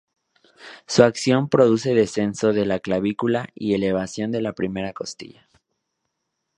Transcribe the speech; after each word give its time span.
Su 0.87 1.03
acción 1.03 1.47
produce 1.47 1.93
descenso 1.93 2.53
de 2.53 2.65
la 2.65 2.79
clavícula 2.79 3.49
y 3.53 3.75
elevación 3.75 4.31
de 4.31 4.41
la 4.41 4.53
primera 4.53 4.93
costilla. 4.93 5.47